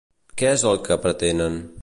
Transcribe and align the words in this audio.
Què 0.41 0.47
és 0.53 0.63
el 0.71 0.81
que 0.89 0.99
pretenen? 1.05 1.63